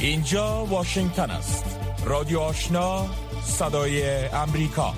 [0.00, 1.64] اینجا واشنگتن است.
[2.04, 3.06] رادیو آشنا
[3.42, 4.94] صدای امریکا.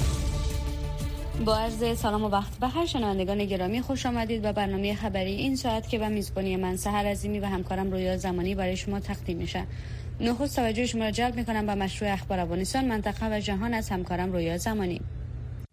[1.45, 5.57] با عرض سلام و وقت به هر شنوندگان گرامی خوش آمدید به برنامه خبری این
[5.57, 9.67] ساعت که به میزبانی من سهر عظیمی و همکارم رویا زمانی برای شما تقدیم میشه.
[10.21, 14.33] نخست توجه شما را جلب می‌کنم به مشروع اخبار افغانستان منطقه و جهان از همکارم
[14.33, 15.01] رویا زمانی.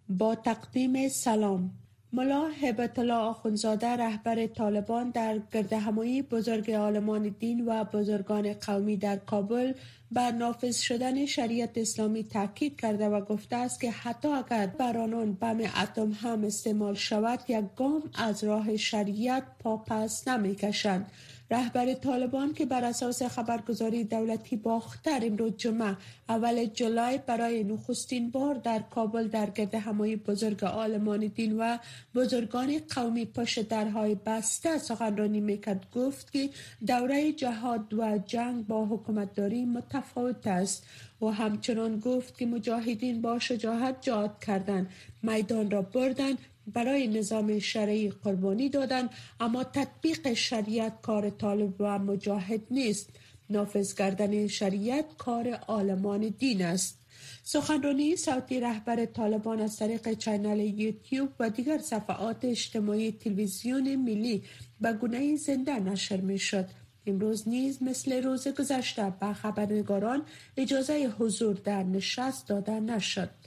[0.10, 1.72] با تقدیم سلام.
[2.14, 8.98] ملا هبت الله آخونزاده رهبر طالبان در گرد همایی بزرگ عالمان دین و بزرگان قومی
[8.98, 9.74] در کابل
[10.12, 15.34] بر نافذ شدن شریعت اسلامی تاکید کرده و گفته است که حتی اگر بر آنان
[15.34, 21.12] بم اتم هم استعمال شود یک گام از راه شریعت پاپس نمی کشند
[21.52, 25.98] رهبر طالبان که بر اساس خبرگزاری دولتی باختر امروز جمعه
[26.30, 31.78] اول جولای برای نخستین بار در کابل در گرد همایی بزرگ آلمان دین و
[32.16, 36.50] بزرگان قومی پشت درهای بسته سخنرانی می‌کرد گفت که
[36.88, 40.84] دوره جهاد و جنگ با حکومتداری متفاوت است.
[41.22, 44.90] و همچنان گفت که مجاهدین با شجاعت جهاد کردند
[45.24, 46.34] میدان را بردن
[46.68, 53.10] برای نظام شرعی قربانی دادن اما تطبیق شریعت کار طالب و مجاهد نیست
[53.50, 57.00] نافذ کردن شریعت کار عالمان دین است
[57.44, 64.44] سخنرانی صوتی رهبر طالبان از طریق چینل یوتیوب و دیگر صفحات اجتماعی تلویزیون ملی
[64.82, 66.70] به گونه زنده نشر می شد.
[67.06, 70.22] امروز نیز مثل روز گذشته به خبرنگاران
[70.58, 73.47] اجازه حضور در نشست داده نشد.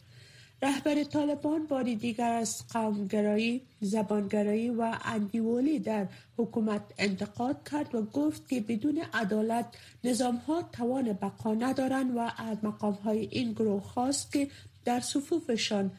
[0.62, 8.48] رهبر طالبان باری دیگر از قومگرایی، زبانگرایی و اندیولی در حکومت انتقاد کرد و گفت
[8.48, 9.66] که بدون عدالت
[10.04, 14.48] نظام ها توان بقا ندارند و از مقام های این گروه خواست که
[14.84, 15.90] در صفوفشان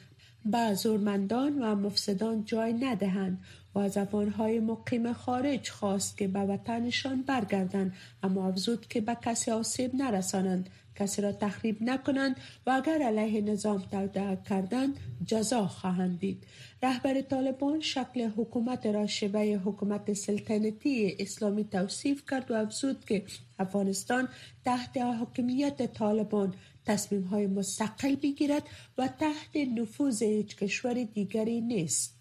[0.45, 3.43] به زورمندان و مفسدان جای ندهند
[3.75, 9.51] و از افغانهای مقیم خارج خواست که به وطنشان برگردند اما افزود که به کسی
[9.51, 10.69] آسیب نرسانند
[11.01, 12.35] کسی را تخریب نکنند
[12.65, 16.43] و اگر علیه نظام توده کردند جزا خواهند دید.
[16.83, 23.23] رهبر طالبان شکل حکومت را شبه حکومت سلطنتی اسلامی توصیف کرد و افزود که
[23.59, 24.29] افغانستان
[24.65, 26.53] تحت حکمیت طالبان
[26.85, 28.63] تصمیم های مستقل بگیرد
[28.97, 32.15] و تحت نفوذ هیچ کشور دیگری نیست.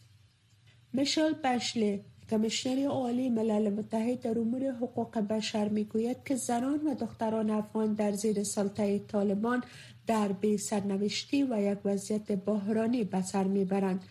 [0.95, 7.51] مشال بشله کمیشنر عالی ملل متحد در امور حقوق بشر می‌گوید که زنان و دختران
[7.51, 9.65] افغان در زیر سلطه طالبان
[10.07, 14.05] در بی سرنوشتی و یک وضعیت بحرانی به سر می‌برند.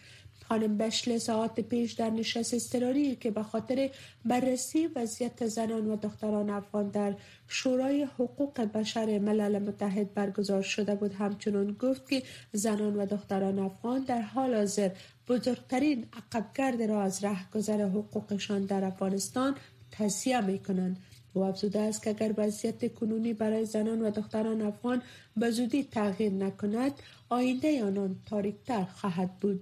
[0.49, 3.89] خانم بشل ساعت پیش در نشست استراری که به خاطر
[4.25, 7.15] بررسی وضعیت زنان و دختران افغان در
[7.47, 14.03] شورای حقوق بشر ملل متحد برگزار شده بود همچنان گفت که زنان و دختران افغان
[14.03, 14.89] در حال حاضر
[15.29, 19.55] بزرگترین عقبگرد را از رهگذر حقوقشان در افغانستان
[19.91, 20.97] تصیه می کنند
[21.33, 25.01] او افزوده است که اگر وضعیت کنونی برای زنان و دختران افغان
[25.37, 26.91] به زودی تغییر نکند
[27.29, 29.61] آینده آنان تاریکتر خواهد بود.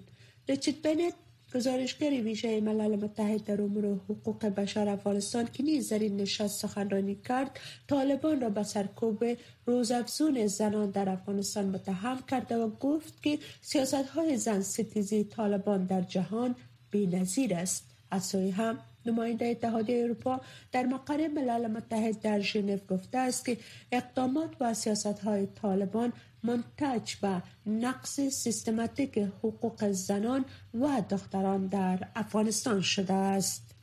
[0.50, 1.14] ریچارد بنت
[1.56, 7.16] گزارشگر ویژه ملل متحد در امور حقوق بشر افغانستان که نیز در این نشست سخنرانی
[7.16, 9.25] کرد طالبان را به سرکوب
[9.66, 16.02] روزافزون زنان در افغانستان متهم کرده و گفت که سیاست های زن ستیزی طالبان در
[16.02, 16.56] جهان
[16.94, 17.84] نظیر است.
[18.12, 20.41] از سوی هم نماینده اتحادیه اروپا
[20.72, 23.57] در مقر ملل متحد در ژنو گفته است که
[23.91, 26.13] اقدامات و سیاست های طالبان
[26.47, 33.75] منتج به نقص سیستماتیک حقوق زنان و دختران در افغانستان شده است.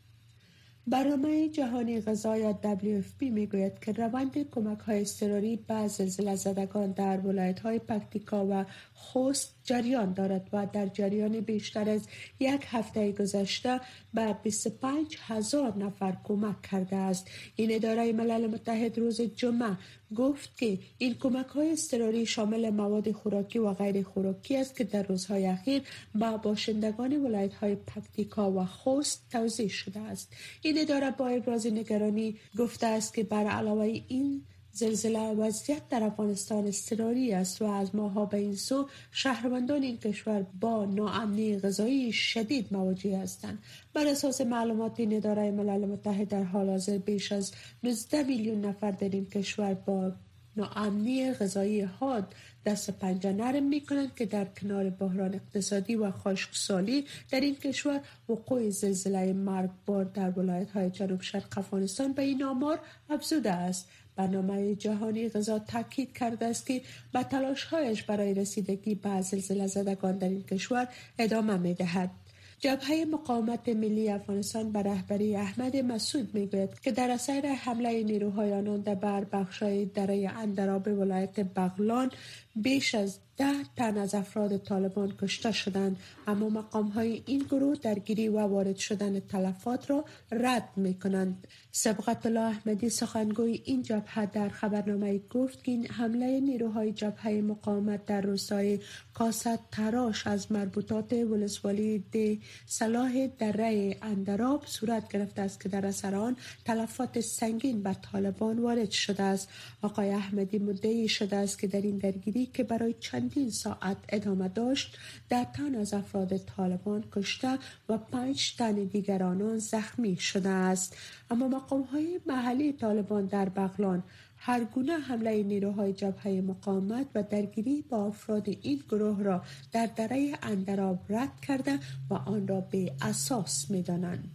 [0.86, 6.92] برنامه جهانی غذا یا WFP می گوید که روند کمک های اضطراری به زلزله زدگان
[6.92, 8.64] در ولایت های پکتیکا و
[8.94, 12.06] خوست جریان دارد و در جریان بیشتر از
[12.40, 13.80] یک هفته گذشته
[14.14, 17.30] به 25 هزار نفر کمک کرده است.
[17.56, 19.76] این اداره ملل متحد روز جمعه
[20.16, 25.02] گفت که این کمک های استراری شامل مواد خوراکی و غیر خوراکی است که در
[25.02, 25.82] روزهای اخیر
[26.14, 30.32] به باشندگان ولایت های پکتیکا و خوست توضیح شده است.
[30.62, 34.42] این اداره با ابراز نگرانی گفته است که بر علاوه این
[34.74, 40.46] زلزله وضعیت در افغانستان استراری است و از ماها به این سو شهروندان این کشور
[40.60, 43.58] با ناامنی غذایی شدید مواجه هستند.
[43.92, 48.90] بر اساس معلومات این اداره ملل متحد در حال حاضر بیش از 19 میلیون نفر
[48.90, 50.12] در این کشور با
[50.56, 52.34] ناامنی غذایی حاد
[52.66, 58.00] دست پنجه نرم می کنند که در کنار بحران اقتصادی و خشکسالی در این کشور
[58.28, 62.78] وقوع زلزله مرگبار در ولایت های جنوب شرق افغانستان به این آمار
[63.10, 63.88] افزوده است.
[64.16, 66.82] برنامه جهانی غذا تاکید کرده است که
[67.12, 70.88] به تلاشهایش برای رسیدگی به زلزله زدگان در این کشور
[71.18, 72.10] ادامه می دهد.
[72.58, 78.80] جبهه مقاومت ملی افغانستان به رهبری احمد مسعود می‌گوید که در اثر حمله نیروهای آنان
[78.80, 82.10] در بر بخشای دره اندراب ولایت بغلان
[82.56, 85.96] بیش از ده تن از افراد طالبان کشته شدند
[86.26, 92.26] اما مقام های این گروه درگیری و وارد شدن تلفات را رد می کنند سبقت
[92.26, 98.20] الله احمدی سخنگوی این جبهه در خبرنامه گفت که این حمله نیروهای جبهه مقاومت در
[98.20, 98.78] روستای
[99.14, 106.14] کاست تراش از مربوطات ولسوالی ده صلاح دره اندراب صورت گرفته است که در اثر
[106.14, 109.48] آن تلفات سنگین به طالبان وارد شده است.
[109.82, 114.98] آقای احمدی مدعی شده است که در این درگیری که برای چندین ساعت ادامه داشت
[115.28, 120.96] در تن از افراد طالبان کشته و پنج تن دیگر آنان زخمی شده است
[121.30, 124.02] اما مقام های محلی طالبان در بغلان
[124.36, 129.42] هر گونه حمله نیروهای جبهه مقاومت و درگیری با افراد این گروه را
[129.72, 131.78] در دره اندراب رد کرده
[132.10, 134.33] و آن را به اساس می دانند.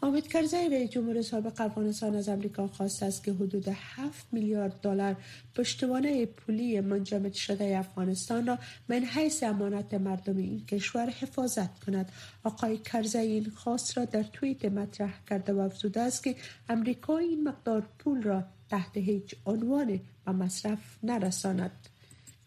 [0.00, 5.16] حامد کرزی رئیس جمهور سابق افغانستان از امریکا خواسته است که حدود 7 میلیارد دلار
[5.54, 8.58] پشتوانه پولی منجمد شده افغانستان را
[8.88, 12.12] من حیث امانت مردم این کشور حفاظت کند.
[12.44, 16.36] آقای کرزی این خواست را در توییت مطرح کرده و افزوده است که
[16.68, 21.88] امریکا این مقدار پول را تحت هیچ عنوان و مصرف نرساند.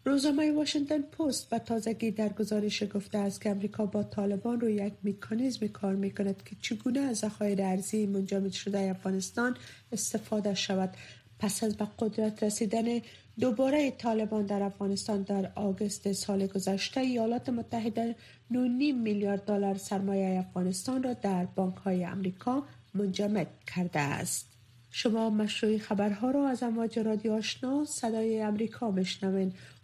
[0.04, 4.92] روزنامه واشنگتن پست به تازگی در گزارش گفته است که امریکا با طالبان روی یک
[5.04, 9.56] مکانیزم کار می کند که چگونه از ذخایر ارزی منجمد شده افغانستان
[9.92, 10.94] استفاده شود.
[11.38, 13.00] پس از به قدرت رسیدن
[13.40, 18.16] دوباره طالبان در افغانستان در آگوست سال گذشته ایالات متحده
[18.52, 18.56] 9.5
[18.94, 22.62] میلیارد دلار سرمایه افغانستان را در بانک های امریکا
[22.94, 24.46] منجمد کرده است.
[24.90, 28.90] شما مشروع خبرها را از امواج رادیو آشنا صدای امریکا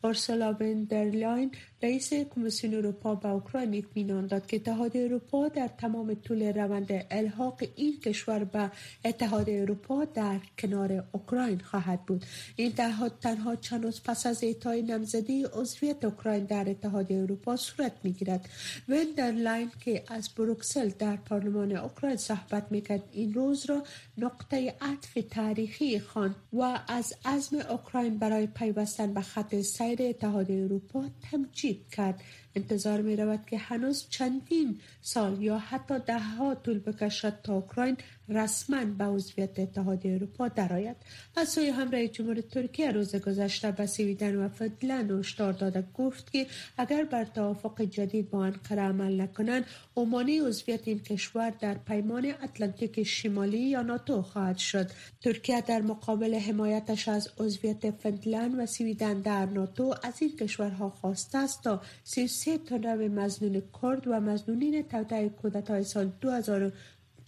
[0.05, 1.51] اورسولا بندرلاین
[1.83, 7.63] رئیس کمیسیون اروپا به اوکراین اطمینان داد که اتحاد اروپا در تمام طول روند الحاق
[7.77, 8.71] این کشور به
[9.05, 12.25] اتحاد اروپا در کنار اوکراین خواهد بود.
[12.57, 17.93] این اتحاد تنها چند روز پس از اعطای نمزدی عضویت اوکراین در اتحاد اروپا صورت
[18.03, 18.49] می‌گیرد.
[18.89, 23.83] وندرلاین که از بروکسل در پارلمان اوکراین صحبت می‌کرد این روز را
[24.19, 29.55] نقطه عطف تاریخی خواند و از عزم اوکراین برای پیوستن به خط
[29.89, 32.23] سیر اتحاد اروپا تمجید کرد.
[32.59, 37.97] انتظار می رود که هنوز چندین سال یا حتی ده ها طول بکشد تا اوکراین
[38.29, 40.97] رسما به عضویت اتحاد اروپا درآید.
[41.37, 46.33] از سوی هم رئیس جمهور ترکیه روز گذشته به سویدن و فنلند هشدار داده گفت
[46.33, 46.47] که
[46.79, 49.65] اگر بر توافق جدید با انقره عمل نکنند
[49.97, 54.91] عمانی عضویت این کشور در پیمان اتلانتیک شمالی یا ناتو خواهد شد.
[55.21, 61.39] ترکیه در مقابل حمایتش از عضویت فنلند و سویدن در ناتو از این کشورها خواسته
[61.39, 66.73] است تا 33 تن مزنون کرد و مزنونین توطئه کودتای سال 2000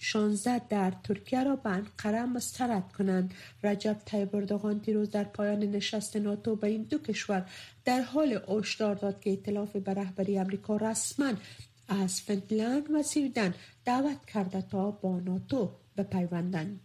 [0.03, 3.35] 16 در ترکیه را به انقره مسترد کنند.
[3.63, 7.47] رجب طیب اردوغان دیروز در پایان نشست ناتو به این دو کشور
[7.85, 11.33] در حال هشدار داد که ائتلاف به رهبری امریکا رسما
[11.89, 16.81] از فنلند و سویدن دعوت کرده تا با ناتو بپیوندند.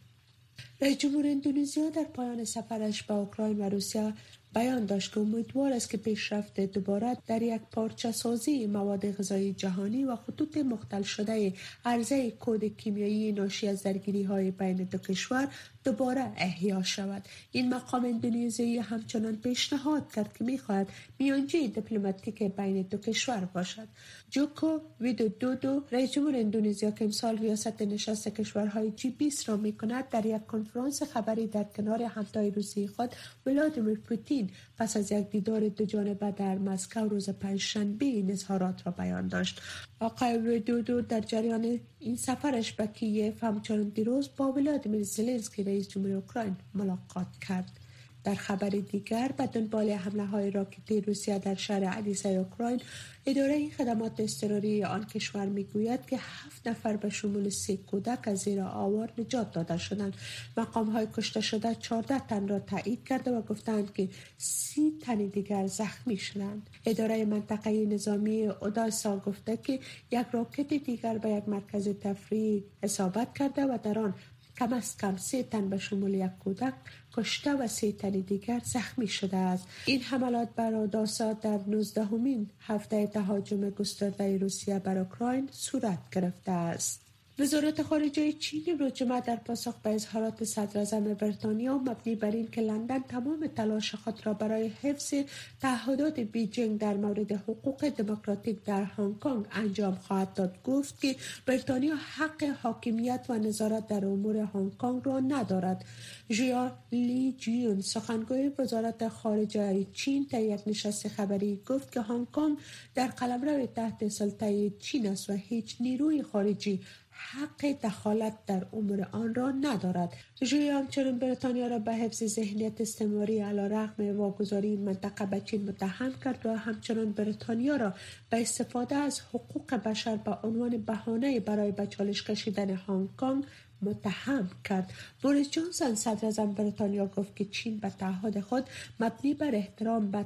[0.82, 4.14] رئیس جمهور اندونزیا در پایان سفرش به اوکراین و روسیه
[4.56, 10.06] بیان داشت که امیدوار است که پیشرفت دوباره در یک پارچه سازی مواد غذایی جهانی
[10.06, 11.54] و خطوط مختل شده
[11.86, 15.48] عرضه کود کیمیایی ناشی از درگیری های بین دو کشور
[15.86, 17.24] دوباره احیا شود.
[17.52, 20.88] این مقام اندونزیایی همچنان پیشنهاد کرد که می‌خواهد
[21.20, 23.88] میانجی دیپلماتیک بین دو کشور باشد.
[24.30, 30.10] جوکو ویدو دودو رئیس جمهور اندونزیا که امسال ریاست نشست کشورهای جی 20 را می‌کند
[30.10, 33.16] در یک کنفرانس خبری در کنار همتای روسی خود
[33.46, 38.92] ولادیمیر پوتین پس از یک دیدار دو جانبه در مسکو روز پنجشنبه این اظهارات را
[38.92, 39.62] بیان داشت.
[40.00, 46.12] آقای ویدودو در جریان این سفرش به کیف همچنان دیروز با ولادیمیر زلنسکی رئیس جمهور
[46.12, 47.80] اوکراین ملاقات کرد.
[48.26, 52.82] در خبر دیگر به دنبال حمله های راکتی روسیه در شهر علیسه اوکراین
[53.26, 58.62] اداره خدمات اضطراری آن کشور می‌گوید که هفت نفر به شمول سه کودک از زیر
[58.62, 60.14] آوار نجات داده شدند.
[60.58, 65.68] مقام های کشته شده 14 تن را تایید کرده و گفتند که سی تن دیگر
[65.68, 66.70] زخمی شدند.
[66.86, 69.80] اداره منطقه نظامی اوداسا گفته که
[70.12, 74.14] یک راکت دیگر به یک مرکز تفریحی اصابت کرده و در آن
[74.58, 76.74] کم از کم سه تن به شمول یک کودک
[77.14, 79.68] کشته و سه تن دیگر زخمی شده است.
[79.86, 86.52] این حملات بر اوداسا در 19 همین هفته تهاجم گسترده روسیه بر اوکراین صورت گرفته
[86.52, 87.05] است.
[87.40, 92.62] وزارت خارجه چین رو جمعه در پاسخ به اظهارات صدر بریتانیا مبنی بر این که
[92.62, 95.14] لندن تمام تلاش خود را برای حفظ
[95.62, 100.64] تعهدات بیجینگ در مورد حقوق دموکراتیک در هنگ کنگ انجام خواهد داد.
[100.64, 101.16] گفت که
[101.46, 105.86] بریتانیا حق حاکمیت و نظارت در امور هنگ کنگ را ندارد.
[106.32, 112.58] ژیا لی جیون سخنگوی وزارت خارجه چین در یک نشست خبری گفت که هنگ کنگ
[112.96, 116.82] در قلمرو تحت سلطه چین است و هیچ نیروی خارجی
[117.18, 120.14] حق دخالت در امور آن را ندارد.
[120.44, 126.14] ژوی همچنین بریتانیا را به حفظ ذهنیت استعماری علا رغم واگذاری منطقه به چین متهم
[126.24, 127.94] کرد و همچنان بریتانیا را
[128.30, 133.46] به استفاده از حقوق بشر به عنوان بهانه برای به چالش کشیدن هنگ کنگ
[133.82, 134.94] متهم کرد.
[135.22, 138.64] بوریس جانسون صدر بریتانیا گفت که چین به تعهد خود
[139.00, 140.26] مبنی بر احترام به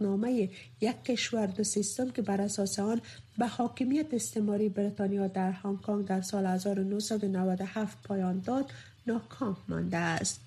[0.00, 0.48] نامه
[0.80, 3.00] یک کشور دو سیستم که بر اساس آن
[3.38, 8.72] به حاکمیت استعماری بریتانیا در هنگ کنگ در سال 1997 پایان داد
[9.06, 10.40] ناکام مانده است.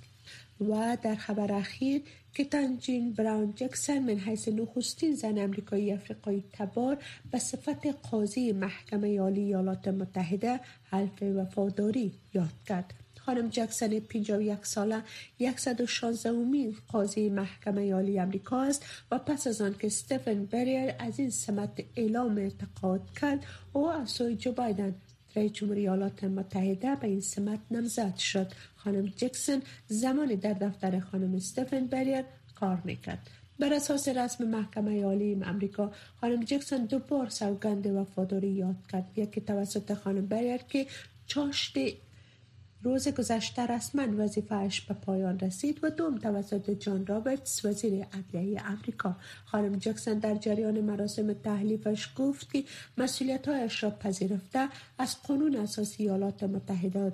[0.62, 2.02] و در خبر اخیر
[2.34, 6.98] که تنجین براون جکسن من حیث نخستین زن امریکایی افریقایی تبار
[7.32, 12.94] به صفت قاضی محکمه عالی ایالات متحده حلف وفاداری یاد کرد.
[13.20, 15.04] خانم جکسن 51 ساله
[15.58, 21.20] 116 امین قاضی محکمه عالی امریکا است و پس از آن که استفن بریر از
[21.20, 24.96] این سمت اعلام اعتقاد کرد او از سوی جو بایدن
[25.36, 28.52] رئیس جمهوری ایالات متحده به این سمت نمزد شد.
[28.76, 32.24] خانم جکسن زمانی در دفتر خانم استفن بریر
[32.56, 33.30] کار می‌کرد.
[33.60, 39.12] بر اساس رسم محکمه عالی امریکا خانم جکسن دو بار سوگند وفاداری یاد کرد.
[39.16, 40.88] یکی توسط خانم بریر که
[41.28, 41.78] چاشت
[42.84, 49.16] روز گذشته رسما وظیفهاش به پایان رسید و دوم توسط جان رابرتس وزیر عدلیه امریکا
[49.46, 52.64] خانم جکسن در جریان مراسم تحلیفش گفت که
[52.98, 57.14] مسئولیتهایش را پذیرفته از قانون اساسی ایالات متحده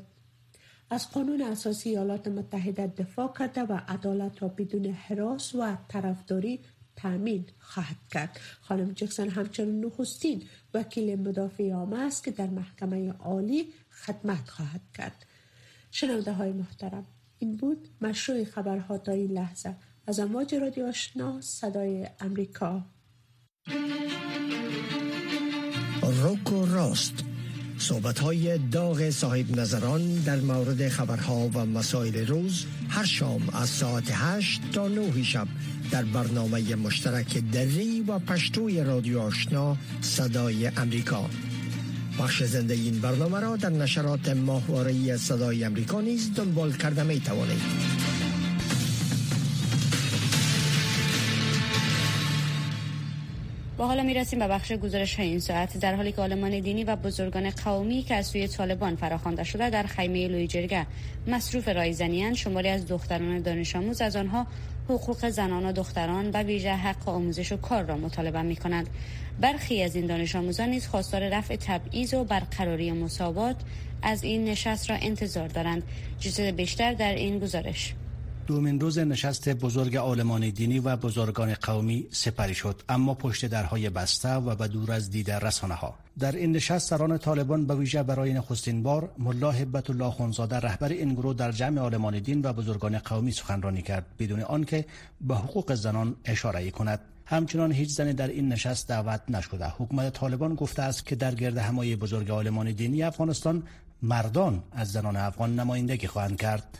[0.89, 6.59] از قانون اساسی ایالات متحده دفاع کرده و عدالت را بدون حراس و طرفداری
[6.95, 8.39] تامین خواهد کرد.
[8.61, 15.25] خانم جکسن همچنین نخستین وکیل مدافع عامه است که در محکمه عالی خدمت خواهد کرد.
[15.91, 17.05] شنونده های محترم.
[17.39, 19.75] این بود مشروع خبرها تا این لحظه.
[20.08, 22.86] از امواج رادیو آشنا صدای امریکا.
[26.03, 27.24] روکو راست.
[27.77, 34.12] صحبت های داغ صاحب نظران در مورد خبرها و مسائل روز هر شام از ساعت
[34.12, 35.48] 8 تا 9 شب
[35.91, 41.29] در برنامه مشترک دری و پشتوی رادیو آشنا صدای امریکا.
[42.19, 47.61] بخش زنده این برنامه را در نشرات ماهواره صدای امریکا نیز دنبال کرده می توانید.
[53.77, 56.95] با حالا می رسیم به بخش گزارش این ساعت در حالی که آلمان دینی و
[56.95, 60.85] بزرگان قومی که از سوی طالبان فراخوانده شده در خیمه لوی
[61.27, 64.47] مصروف رایزنیان شماری از دختران دانش آموز از آنها
[64.89, 68.89] حقوق زنان و دختران و ویژه حق آموزش و کار را مطالبه می کنند
[69.41, 73.55] برخی از این دانش آموزان نیز خواستار رفع تبعیض و برقراری مساوات
[74.01, 75.84] از این نشست را انتظار دارند.
[76.19, 77.93] چیز بیشتر در این گزارش.
[78.50, 84.34] دومین روز نشست بزرگ عالمان دینی و بزرگان قومی سپری شد اما پشت درهای بسته
[84.34, 88.34] و به دور از دید رسانه ها در این نشست سران طالبان به ویژه برای
[88.34, 92.98] نخستین بار ملا حبت الله خونزاده رهبر این گروه در جمع عالمان دین و بزرگان
[92.98, 94.86] قومی سخنرانی کرد بدون آنکه
[95.22, 97.00] به حقوق زنان اشاره کند.
[97.25, 99.68] همچنان هیچ زنی در این نشست دعوت نشده.
[99.70, 103.63] حکومت طالبان گفته است که در گرد همای بزرگ عالمان دینی افغانستان
[104.01, 106.79] مردان از زنان افغان نمایندگی خواهند کرد.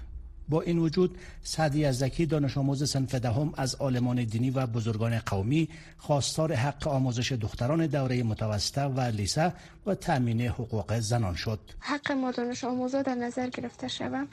[0.50, 5.70] با این وجود سعدی زکی دانش آموز سنف دهم از عالمان دینی و بزرگان قومی
[5.98, 9.54] خواستار حق آموزش دختران دوره متوسطه و لیسه
[9.86, 11.60] و تأمین حقوق زنان شد.
[11.80, 14.28] حق ما دانش آموزا در نظر گرفته شود.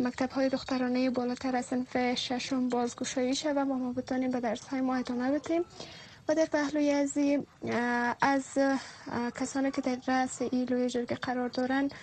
[0.00, 4.80] مکتب های دخترانه بالاتر از سنف ششم بازگشایی شود و ما بتانیم به درس های
[4.80, 5.62] ما ادامه بدیم.
[6.28, 7.18] و در پهلوی از
[8.20, 8.44] از
[9.40, 11.94] کسانی که در رأس ایلوی جرگه قرار دارند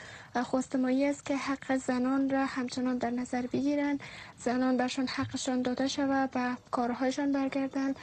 [0.42, 4.00] خواستمایی است که حق زنان را همچنان در نظر بگیرند.
[4.38, 7.96] زنان برشان حقشان داده شود و کارهایشان برگردند.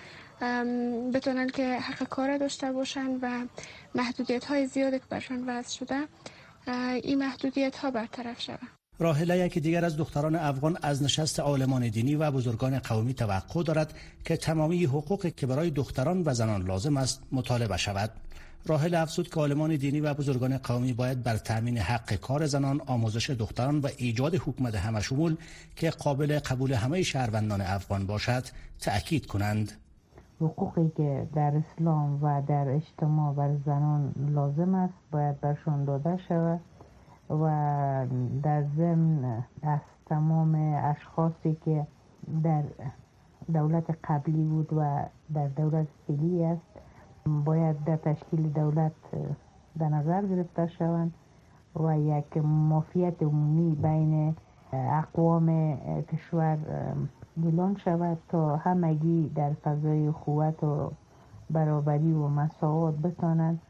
[1.14, 3.46] بتونن که حق کار داشته باشند و
[3.94, 6.00] محدودیت های زیادی که برشان وضع شده
[7.02, 8.68] این محدودیت ها برطرف شود.
[8.98, 13.94] راهله یکی دیگر از دختران افغان از نشست عالمان دینی و بزرگان قومی توقع دارد
[14.24, 18.10] که تمامی حقوق که برای دختران و زنان لازم است مطالبه شود.
[18.66, 23.30] راهل افزود که عالمان دینی و بزرگان قومی باید بر تامین حق کار زنان آموزش
[23.30, 25.36] دختران و ایجاد حکومت همشمول
[25.76, 28.44] که قابل قبول همه شهروندان افغان باشد
[28.80, 29.72] تأکید کنند.
[30.40, 36.60] حقوقی که در اسلام و در اجتماع بر زنان لازم است باید برشان داده شود
[37.30, 38.06] و
[38.42, 41.86] در ضمن از تمام اشخاصی که
[42.42, 42.62] در
[43.52, 46.69] دولت قبلی بود و در دولت فعلی است
[47.26, 48.92] باید در تشکیل دولت
[49.78, 51.14] در نظر گرفته شوند
[51.76, 54.36] و یک مافیت عمومی بین
[54.72, 56.58] اقوام کشور
[57.44, 60.90] اعلان شود تا همگی در فضای قوت و
[61.50, 63.60] برابری و مساوات بتانند.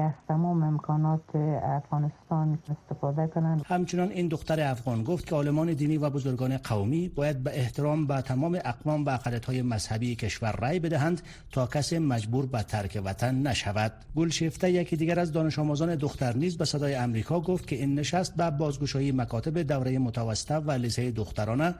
[0.00, 3.62] از تمام امکانات افغانستان استفاده کنند.
[3.66, 8.20] همچنان این دختر افغان گفت که عالمان دینی و بزرگان قومی باید به احترام به
[8.20, 11.22] تمام اقوام و های مذهبی کشور رأی بدهند
[11.52, 13.92] تا کسی مجبور به ترک وطن نشود.
[14.16, 18.36] گلشفته یکی دیگر از دانش آموزان دختر نیز به صدای امریکا گفت که این نشست
[18.36, 21.74] به بازگشایی مکاتب دوره متوسطه و لیسه دخترانه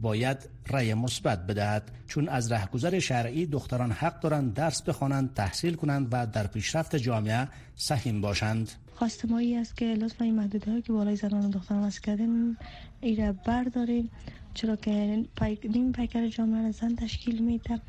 [0.00, 6.08] باید رأی مثبت بدهد چون از رهگذر شرعی دختران حق دارند درس بخوانند تحصیل کنند
[6.10, 8.70] و در پیشرفت جامعه سهیم باشند.
[8.94, 12.56] خواست ما ای است که لطفا این محدوده که بالای زنان و دختران واسه کردیم
[13.00, 14.10] ایره برداریم.
[14.54, 15.24] چرا که
[15.64, 17.80] نیم پیکر جامعه را زن تشکیل میده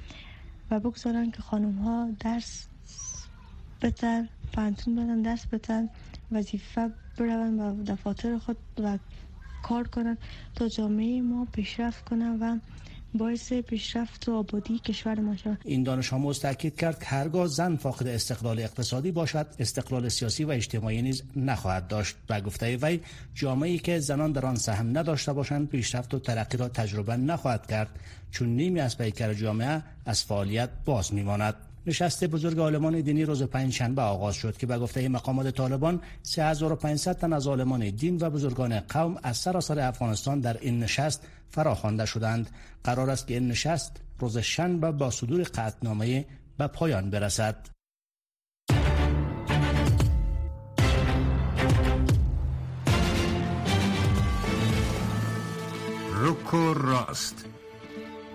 [0.71, 2.67] و بگذارن که خانم ها درس
[3.81, 5.87] بتر پنتون بدن درس بتر
[6.31, 8.97] وظیفه برون و دفاتر خود و
[9.63, 10.17] کار کنند
[10.55, 12.57] تا جامعه ما پیشرفت کنند و
[13.13, 15.57] باعث پیشرفت و آبادی کشور ما شود.
[15.65, 20.51] این دانش آموز تاکید کرد که هرگاه زن فاقد استقلال اقتصادی باشد استقلال سیاسی و
[20.51, 22.15] اجتماعی نیز نخواهد داشت.
[22.29, 22.99] و گفته وی
[23.35, 27.99] جامعه‌ای که زنان در آن سهم نداشته باشند پیشرفت و ترقی را تجربه نخواهد کرد
[28.31, 31.55] چون نیمی از پیکر جامعه از فعالیت باز میماند.
[31.85, 37.33] نشست بزرگ عالمان دینی روز پنجشنبه آغاز شد که به گفته مقامات طالبان 3500 تن
[37.33, 42.49] از عالمان دین و بزرگان قوم از سراسر افغانستان در این نشست فراخوانده شدند.
[42.83, 46.25] قرار است که این نشست روز شنبه با صدور قطعنامه
[46.57, 47.55] به پایان برسد.
[56.23, 57.50] رکو راست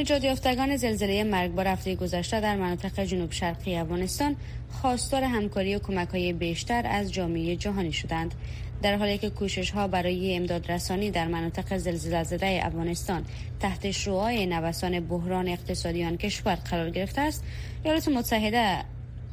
[0.00, 4.36] نجات یافتگان زلزله مرگبار هفته گذشته در مناطق جنوب شرقی افغانستان
[4.70, 8.34] خواستار همکاری و کمک های بیشتر از جامعه جهانی شدند
[8.82, 13.24] در حالی که کوشش ها برای امداد رسانی در مناطق زلزله زده افغانستان
[13.60, 17.44] تحت شعاع نوسان بحران اقتصادی آن کشور قرار گرفته است
[17.84, 18.84] ایالات متحده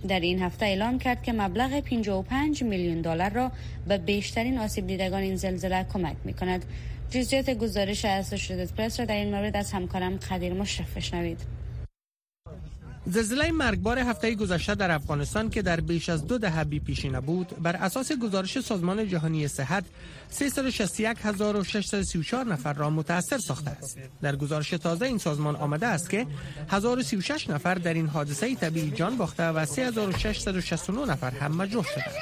[0.07, 3.51] در این هفته اعلام کرد که مبلغ 55 میلیون دلار را
[3.87, 6.65] به بیشترین آسیب دیدگان این زلزله کمک می کند.
[7.11, 11.39] جزئیات گزارش اسوسییتد پرس را در این مورد از همکارم قدیر مشرف بشنوید.
[13.09, 17.47] زلزله مرگبار هفته گذشته در افغانستان که در بیش از دو دهه بی پیشینه بود
[17.61, 19.83] بر اساس گزارش سازمان جهانی صحت
[20.29, 23.97] 363634 نفر را متاثر ساخته است.
[24.21, 26.27] در گزارش تازه این سازمان آمده است که
[26.69, 32.15] 1036 نفر در این حادثه طبیعی جان باخته و 3669 نفر هم مجروح شدند.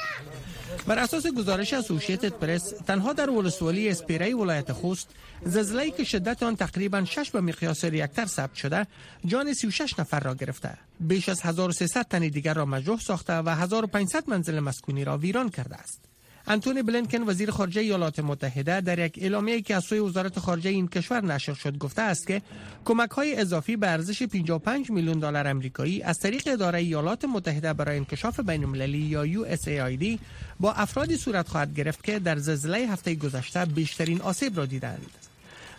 [0.84, 5.08] بر اساس گزارش اسوسییتد پرس تنها در ولسوالی اسپیره ولایت خوست
[5.44, 8.86] زلزله‌ای که شدت آن تقریبا 6 به مقیاس ریکتر ثبت شده
[9.26, 10.78] جان 36 نفر را گرفته.
[11.00, 15.76] بیش از 1300 تن دیگر را مجروح ساخته و 1500 منزل مسکونی را ویران کرده
[15.76, 16.15] است.
[16.48, 20.88] انتونی بلینکن وزیر خارجه ایالات متحده در یک اعلامیه که از سوی وزارت خارجه این
[20.88, 22.42] کشور نشر شد گفته است که
[22.84, 27.96] کمک های اضافی به ارزش 55 میلیون دلار آمریکایی از طریق اداره ایالات متحده برای
[27.96, 30.18] انکشاف بین المللی یا USAID
[30.60, 35.25] با افرادی صورت خواهد گرفت که در زلزله هفته گذشته بیشترین آسیب را دیدند.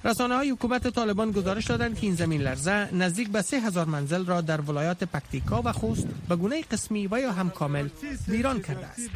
[0.03, 4.25] رسانه های حکومت طالبان گزارش دادند که این زمین لرزه نزدیک به سه هزار منزل
[4.25, 7.89] را در ولایات پکتیکا و خوست به گونه قسمی و یا هم کامل
[8.27, 9.09] ویران کرده است.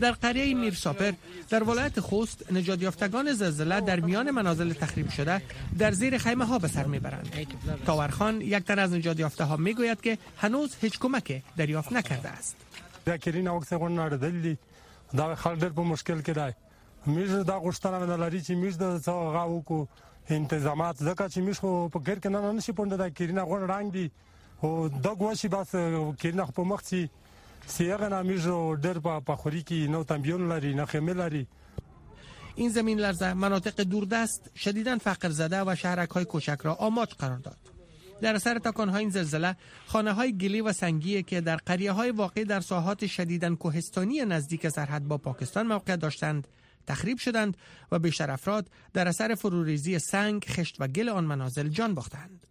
[0.00, 1.12] در قریه میرساپر
[1.48, 5.42] در ولایت خوست نجات یافتگان زلزله در میان منازل تخریب شده
[5.78, 7.34] در زیر خیمه ها به سر می‌برند.
[7.86, 12.56] تاورخان یک تن از نجات یافته ها می‌گوید که هنوز هیچ کمک دریافت نکرده است.
[15.84, 16.69] مشکل کې
[17.06, 19.86] میز دا غوښتنه نه لري چې میز د هغه وکړو
[20.30, 20.96] انتظامات.
[20.96, 24.10] ځکه چې میز خو په ګر کې نه نشي پونډه دا کیرینه غوړ رنگ دی
[24.62, 25.70] او دا ګوشي بس
[26.20, 27.02] کیرینه په مخ سي
[27.66, 28.22] سیغه نه
[28.84, 28.96] ډېر
[29.88, 31.46] نو تنبیون لري نه
[32.54, 37.38] این زمین لرزه مناطق دوردست شدیداً فقر زده و شهرک های کوچک را آماج قرار
[37.38, 37.58] داد.
[38.20, 42.10] در اثر تکان های این زلزله خانه های گلی و سنگی که در قریه های
[42.10, 46.48] واقع در ساحات شدیداً کوهستانی نزدیک سرحد با پاکستان موقع داشتند
[46.90, 47.56] تخریب شدند
[47.92, 52.46] و بیشتر افراد در اثر فروریزی سنگ، خشت و گل آن منازل جان باختند.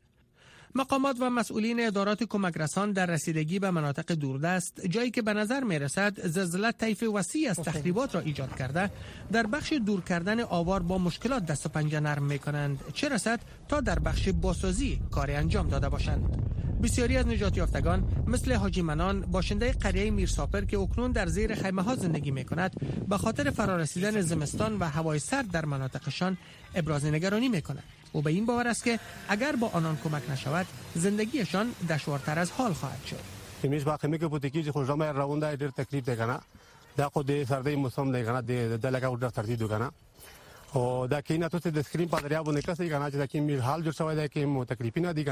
[0.75, 5.63] مقامات و مسئولین ادارات کمک رسان در رسیدگی به مناطق دوردست جایی که به نظر
[5.63, 8.91] می رسد زلزله طیف وسیع از تخریبات را ایجاد کرده
[9.31, 13.39] در بخش دور کردن آوار با مشکلات دست و پنجه نرم می کنند چه رسد
[13.67, 16.58] تا در بخش باسازی کار انجام داده باشند.
[16.83, 21.81] بسیاری از نجات یافتگان مثل حاجی منان باشنده قریه میرساپر که اکنون در زیر خیمه
[21.81, 22.71] ها زندگی می کند
[23.09, 26.37] به خاطر فرارسیدن زمستان و هوای سرد در مناطقشان
[26.75, 30.65] ابراز نگرانی می کند او به این باور است که اگر با آنان کمک نشود
[30.95, 33.39] زندگیشان دشوارتر از حال خواهد شد.
[33.63, 36.39] همیش با خمی که بودی که خوشا مې راونده ډېر تکلیف دی کنه
[36.97, 39.91] دا خو د سردی موسم دی کنه د لګه ډېر ترتیب کنه
[40.73, 42.43] او دا نه ته د سکرین په دا
[43.33, 44.65] میر حال جوړ شوی دی کې مو
[44.97, 45.25] نه دی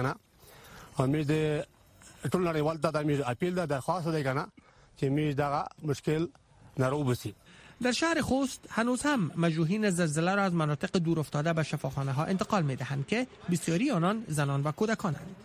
[1.03, 1.65] مې د
[2.31, 4.47] ټول نړیوال ته د مې اپیل ده درخواست دی کنه
[4.99, 6.27] چې مې دا مشکل
[6.77, 7.33] نارو بسی
[7.83, 12.25] در شهر خوست هنوز هم مجروحین زلزله را از مناطق دور افتاده به شفاخانه ها
[12.25, 15.35] انتقال می دهند که بسیاری آنان زنان و کودکانند.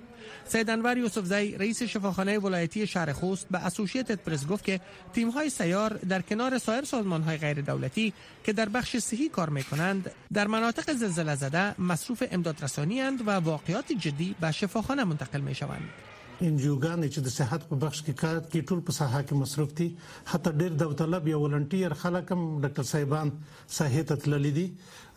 [0.44, 4.80] سید انور یوسف زی رئیس شفاخانه ولایتی شهر خوست به اسوسییتد پرس گفت که
[5.12, 8.12] تیم های سیار در کنار سایر سازمان های غیر دولتی
[8.44, 13.28] که در بخش صحی کار می کنند در مناطق زلزله زده مصروف امداد رسانی اند
[13.28, 16.12] و واقعات جدی به شفاخانه منتقل می شوند.
[16.48, 19.88] انجیوګان چې د صحت په بخش کې کار کوي ټول په ساحه کې مصروف دي.
[20.33, 23.33] حتی ډېر داوطلب یا volunteer خلک هم ډاکټر صاحبان
[23.78, 24.66] ساحه ته تللي دي.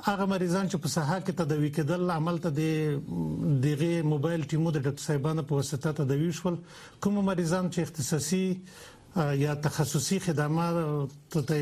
[0.07, 2.61] هغه مریضان چې په ساحه کې تداوي کېدل هملته د
[3.67, 6.59] دغه موبایل ټیمو د ډاکټر صاحبانو په واسطه تداوي شول.
[7.07, 8.45] کوم مریضان چې اختصاصي
[9.15, 11.59] یا تخصصي خدمات ته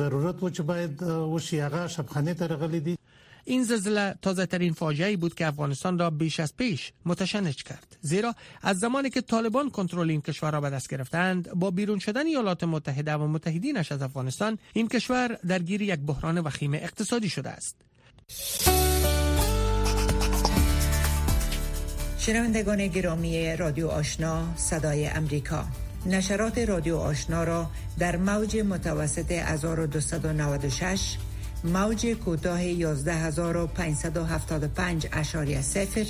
[0.00, 1.02] ضرورت و چې باید
[1.36, 2.96] وشي هغه شفاخانې ته راغلي دي
[3.44, 7.96] این زلزله تازه ترین فاجعه بود که افغانستان را بیش از پیش متشنج کرد.
[8.00, 12.26] زیرا از زمانی که طالبان کنترل این کشور را به دست گرفتند با بیرون شدن
[12.26, 17.76] ایالات متحده و متحدینش از افغانستان این کشور درگیر یک بحران وخیم اقتصادی شده است.
[22.18, 25.64] شنوندگان گرامی رادیو آشنا صدای امریکا.
[26.06, 31.16] نشرات رادیو آشنا را در موج متوسط 1296
[31.64, 36.06] موج کوتاه 11575 اشاری صفر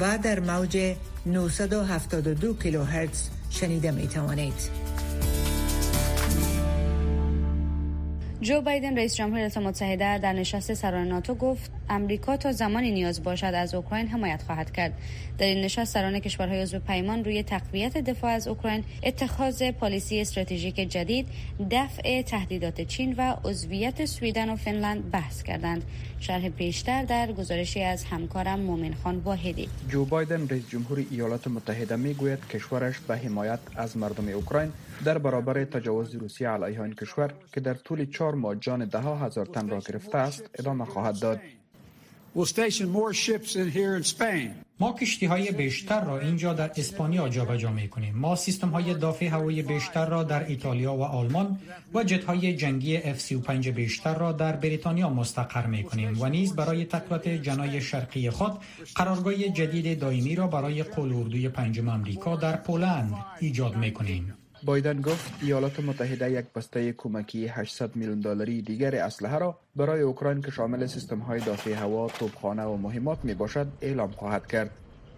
[0.00, 0.94] و در موج
[1.26, 4.54] 972 کیلوهرتز شنیده می توانید.
[8.40, 13.22] جو بایدن رئیس جمهور ایالات متحده در نشست سران ناتو گفت امریکا تا زمانی نیاز
[13.22, 14.92] باشد از اوکراین حمایت خواهد کرد.
[15.38, 20.76] در این نشست سران کشورهای عضو پیمان روی تقویت دفاع از اوکراین اتخاذ پالیسی استراتژیک
[20.76, 21.26] جدید
[21.70, 25.82] دفع تهدیدات چین و عضویت سویدن و فنلند بحث کردند.
[26.20, 29.68] شرح بیشتر در گزارشی از همکارم مومن خان واحدی.
[29.88, 34.72] جو بایدن رئیس جمهور ایالات متحده می‌گوید کشورش به حمایت از مردم اوکراین
[35.04, 39.46] در برابر تجاوز روسیه علیه این کشور که در طول چهار ماه جان ده هزار
[39.46, 41.40] تن را گرفته است ادامه خواهد داد.
[44.80, 48.14] ما کشتی های بیشتر را اینجا در اسپانیا جابجا می کنیم.
[48.16, 51.58] ما سیستم های دافع هوایی بیشتر را در ایتالیا و آلمان
[51.94, 56.84] و جت های جنگی F-35 بیشتر را در بریتانیا مستقر می کنیم و نیز برای
[56.84, 58.52] تقویت جنای شرقی خود
[58.94, 64.34] قرارگاه جدید دائمی را برای قول اردوی پنجم امریکا در پولند ایجاد می کنیم.
[64.64, 70.42] بایدن گفت ایالات متحده یک بسته کمکی 800 میلیون دلاری دیگر اسلحه را برای اوکراین
[70.42, 74.70] که شامل سیستم های دافع هوا، توپخانه و مهمات می باشد اعلام خواهد کرد.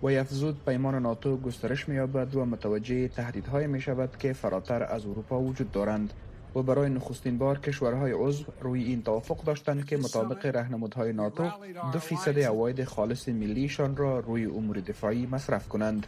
[0.02, 5.40] و افزود پیمان ناتو گسترش می‌یابد و متوجه تهدیدهای می شود که فراتر از اروپا
[5.40, 6.12] وجود دارند
[6.56, 11.50] و برای نخستین بار کشورهای عضو روی این توافق داشتند که مطابق رهنمودهای ناتو
[11.92, 16.06] دو فیصد اواید خالص ملیشان را روی امور دفاعی مصرف کنند.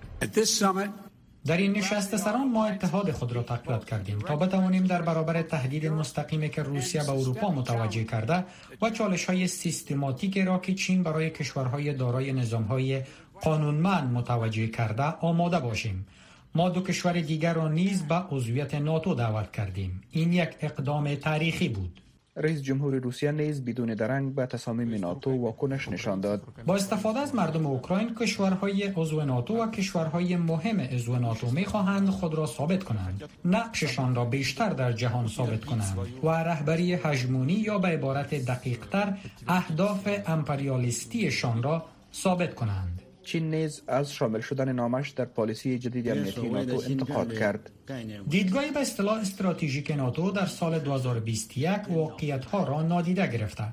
[1.46, 5.87] در این نشست سران ما اتحاد خود را تقویت کردیم تا بتوانیم در برابر تهدید
[5.87, 8.44] مستقیمی که روسیه به اروپا متوجه کرده
[8.83, 13.03] و چالش های سیستماتیک را که چین برای کشورهای دارای نظام های
[13.42, 16.07] قانونمند متوجه کرده آماده باشیم.
[16.55, 20.03] ما دو کشور دیگر را نیز به عضویت ناتو دعوت کردیم.
[20.11, 22.01] این یک اقدام تاریخی بود.
[22.38, 26.42] رئیس جمهور روسیه نیز بدون درنگ به تصامیم ناتو واکنش نشان داد.
[26.66, 32.35] با استفاده از مردم اوکراین کشورهای عضو ناتو و کشورهای مهم عضو ناتو می‌خواهند خود
[32.35, 33.22] را ثابت کنند.
[33.44, 39.14] نقششان را بیشتر در جهان ثابت کنند و رهبری هژمونی یا به عبارت دقیقتر
[39.48, 42.98] اهداف امپریالیستیشان را ثابت کنند.
[43.29, 47.71] چین نیز از شامل شدن نامش در پالیسی جدید امنیتی ناتو انتقاد کرد.
[48.29, 53.64] دیدگاه به اصطلاح استراتژیک ناتو در سال 2021 واقعیت ها را نادیده گرفته.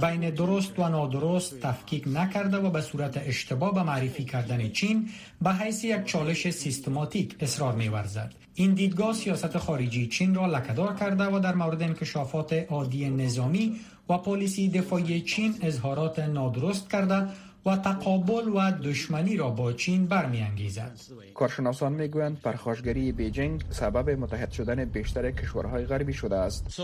[0.00, 5.08] بین درست و نادرست تفکیک نکرده و به صورت اشتباه به معرفی کردن چین
[5.42, 8.34] به حیث یک چالش سیستماتیک اصرار می‌ورزد.
[8.54, 13.76] این دیدگاه سیاست خارجی چین را لکهدار کرده و در مورد انکشافات عادی نظامی
[14.08, 17.28] و و پالیسی دفاعی چین اظهارات نادرست کرده
[17.66, 21.00] و تقابل و دشمنی را با چین برمیانگیزد.
[21.34, 26.80] کارشناسان می‌گویند پرخاشگری بیجینگ سبب متحد شدن بیشتر کشورهای غربی شده است.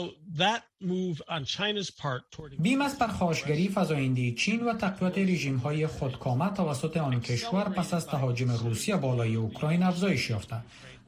[2.58, 8.06] بیم از پرخاشگری فزاینده چین و تقویت رژیم های خودکامه توسط آن کشور پس از
[8.06, 10.56] تهاجم روسیه بالای اوکراین افزایش یافته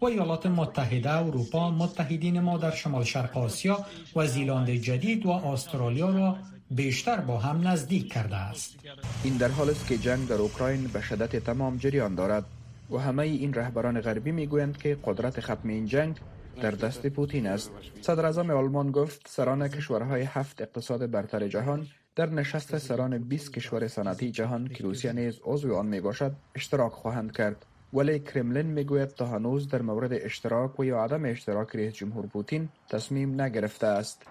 [0.01, 6.11] و ایالات متحده اروپا متحدین ما در شمال شرق آسیا و زیلاند جدید و استرالیا
[6.11, 6.37] را
[6.71, 8.79] بیشتر با هم نزدیک کرده است.
[9.25, 12.45] این در حال است که جنگ در اوکراین به شدت تمام جریان دارد
[12.91, 16.17] و همه این رهبران غربی می‌گویند که قدرت ختم این جنگ
[16.63, 17.71] در دست پوتین است.
[18.01, 23.89] صدر اعظم آلمان گفت سران کشورهای هفت اقتصاد برتر جهان در نشست سران 20 کشور
[23.89, 27.67] صنعتی جهان که روسیه نیز عضو آن می باشد اشتراک خواهند کرد.
[27.93, 32.69] ولی کرملین می‌گوید تا هنوز در مورد اشتراک و یا عدم اشتراک رئیس جمهور پوتین
[32.89, 34.23] تصمیم نگرفته است.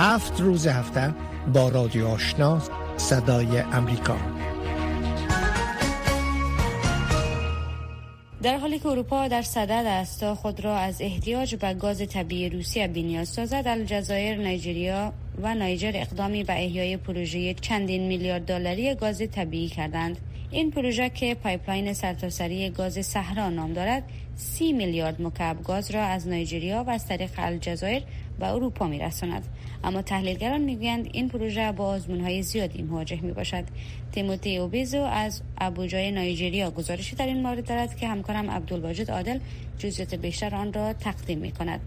[0.00, 1.14] هفت روز هفته
[1.54, 2.62] با رادیو آشنا
[2.96, 4.16] صدای امریکا
[8.42, 12.88] در حالی که اروپا در صدد است خود را از احتیاج به گاز طبیعی روسیه
[12.88, 19.68] بینیاز سازد الجزایر نیجریه و نایجر اقدامی به احیای پروژه چندین میلیارد دلاری گاز طبیعی
[19.68, 20.16] کردند
[20.50, 24.02] این پروژه که pipeline سرتاسری گاز صحرا نام دارد
[24.36, 28.02] سی میلیارد مکعب گاز را از نایجریا و از طریق الجزایر
[28.38, 29.44] به اروپا می رساند.
[29.84, 33.64] اما تحلیلگران می‌گویند این پروژه با آزمون های زیادی مواجه می باشد
[34.12, 39.38] تیموتی اوبیزو از ابوجای نایجریا گزارشی در این مورد دارد که همکارم عبدالواجد عادل
[39.78, 41.80] جزئیات بیشتر آن را تقدیم می کند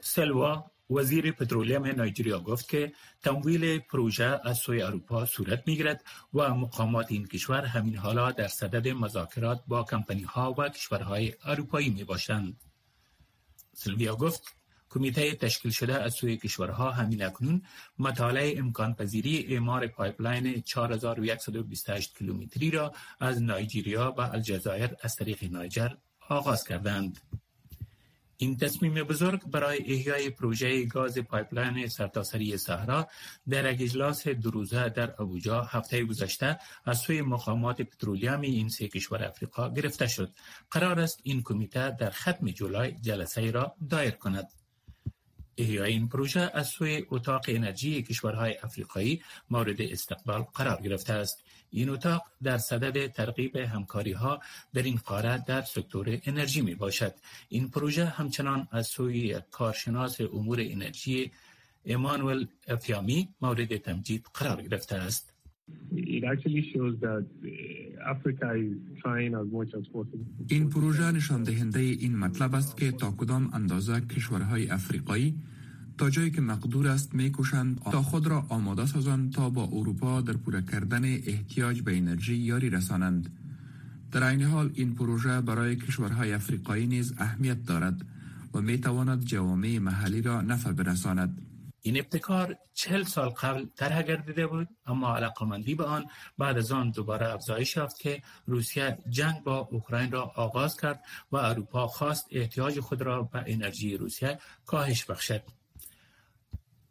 [0.00, 6.04] سلوا وزیر پترولیم نایجریا گفت که تمویل پروژه از سوی اروپا صورت می‌گیرد
[6.34, 11.90] و مقامات این کشور همین حالا در صدد مذاکرات با کمپانی ها و کشورهای اروپایی
[11.90, 12.60] می باشند.
[13.74, 14.56] سلویا گفت
[14.96, 17.62] کمیته تشکیل شده از سوی کشورها همین اکنون
[17.98, 25.88] مطالعه امکان پذیری اعمار pipeline 4128 کیلومتری را از نایجیریا و الجزایر از طریق نایجر
[26.28, 27.20] آغاز کردند.
[28.36, 33.08] این تصمیم بزرگ برای احیای پروژه گاز pipeline سرتاسری صحرا
[33.48, 39.24] در اجلاس دو روزه در ابوجا هفته گذشته از سوی مقامات پترولیم این سه کشور
[39.24, 40.32] افریقا گرفته شد
[40.70, 44.48] قرار است این کمیته در ختم جولای جلسه را دایر کند
[45.56, 51.44] این پروژه از سوی اتاق انرژی کشورهای افریقایی مورد استقبال قرار گرفته است.
[51.70, 54.40] این اتاق در صدد ترغیب همکاری ها
[54.74, 57.14] در این قاره در سکتور انرژی می باشد
[57.48, 61.30] این پروژه همچنان از سوی کارشناس امور انرژی
[61.84, 65.32] ایمانوئل افیامی مورد تمجید قرار گرفته است.
[70.48, 75.34] این پروژه نشان دهنده این مطلب است که تا کدام اندازه کشورهای افریقایی
[75.98, 80.32] تا جایی که مقدور است می‌کشند تا خود را آماده سازند تا با اروپا در
[80.32, 83.30] پوره کردن احتیاج به انرژی یاری رسانند.
[84.12, 88.06] در این حال این پروژه برای کشورهای افریقایی نیز اهمیت دارد
[88.54, 91.42] و می تواند جوامع محلی را نفع برساند.
[91.86, 96.06] این ابتکار چهل سال قبل طرح گردیده بود اما علاقمندی به آن
[96.38, 101.36] بعد از آن دوباره افزایش یافت که روسیه جنگ با اوکراین را آغاز کرد و
[101.36, 105.42] اروپا خواست احتیاج خود را به انرژی روسیه کاهش بخشد.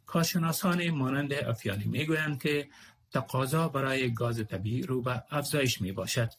[0.06, 2.68] کارشناسان مانند افیانی می‌گویند که
[3.12, 6.32] تقاضا برای گاز طبیعی رو به افزایش می باشد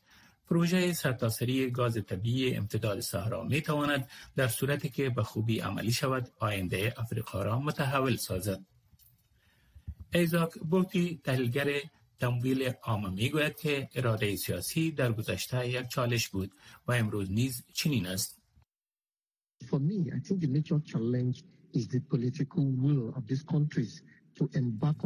[0.47, 6.31] پروژه سرتاسری گاز طبیعی امتداد صحرا می تواند در صورتی که به خوبی عملی شود
[6.39, 8.65] آینده افریقا را متحول سازد.
[10.13, 11.67] ایزاک بوتی تحلیلگر
[12.19, 16.51] تمویل عام می گوید که اراده سیاسی در گذشته یک چالش بود
[16.87, 18.37] و امروز نیز چنین است.
[19.63, 24.01] For me, I think the major challenge is the political will of these countries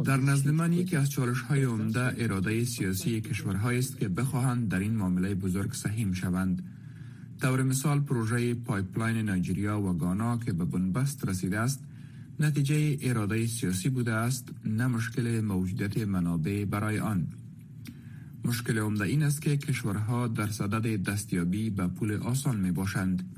[0.04, 4.78] در نزد من یکی از چالش های عمده اراده سیاسی کشورهایی است که بخواهند در
[4.78, 6.62] این معامله بزرگ سهیم شوند.
[7.40, 11.84] طور مثال پروژه pipeline نایجریا و گانا که به بنبست رسیده است
[12.40, 17.26] نتیجه اراده سیاسی بوده است نه مشکل موجودیت منابع برای آن.
[18.44, 23.36] مشکل عمده این است که کشورها در صدد دستیابی به پول آسان می باشند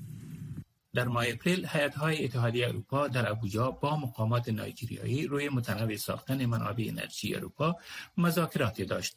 [0.95, 6.85] در ماه اپریل های اتحادیه اروپا در ابوجا با مقامات نایجریایی روی متنوع ساختن منابع
[6.89, 7.77] انرژی اروپا
[8.17, 9.17] مذاکراتی داشت.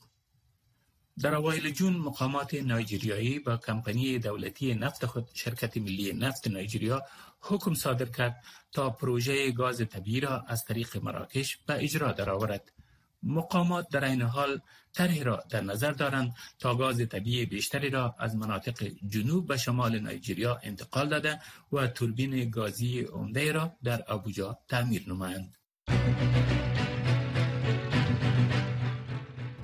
[1.21, 7.01] در اوایل جون مقامات نایجریایی با کمپانی دولتی نفت خود شرکت ملی نفت نایجریا
[7.41, 12.71] حکم صادر کرد تا پروژه گاز طبیعی را از طریق مراکش به اجرا درآورد.
[13.23, 14.59] مقامات در این حال
[14.93, 19.99] طرحی را در نظر دارند تا گاز طبیعی بیشتری را از مناطق جنوب و شمال
[19.99, 21.39] نایجریا انتقال داده
[21.71, 25.57] و توربین گازی عمده را در ابوجا تعمیر نمایند.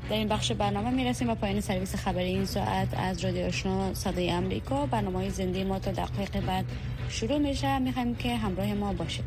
[0.10, 4.30] در این بخش برنامه می‌رسیم و پایان سرویس خبری این ساعت از رادیو آشنا صدای
[4.30, 6.66] امریکا برنامه زنده ما تا دقایق بعد
[7.10, 7.80] شروع میشه.
[7.80, 9.26] می‌خوایم که همراه ما باشید.